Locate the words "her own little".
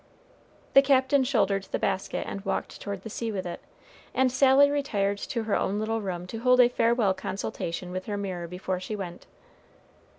5.43-6.01